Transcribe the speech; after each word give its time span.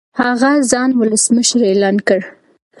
هغه 0.19 0.51
ځان 0.71 0.89
ولسمشر 0.99 1.59
اعلان 1.69 1.97
کړ. 2.07 2.19